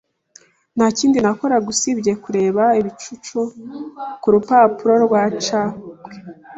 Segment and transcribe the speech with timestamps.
[0.75, 3.39] Nta kindi nakoraga usibye kureba ibicucu
[4.21, 5.87] kurupapuro rwacapwe.